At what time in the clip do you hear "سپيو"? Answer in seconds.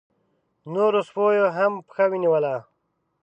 1.09-1.45